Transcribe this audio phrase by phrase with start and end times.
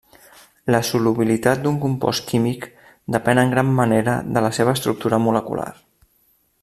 [0.75, 2.65] La solubilitat d'un compost químic
[3.17, 5.69] depèn en gran manera de la seva estructura molecular.